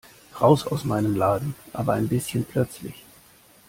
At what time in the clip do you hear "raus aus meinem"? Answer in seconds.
0.39-1.15